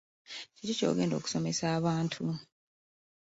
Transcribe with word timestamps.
Kiki 0.55 0.73
ky'ogenda 0.79 1.15
okusomesa 1.17 1.65
abantu? 1.77 2.23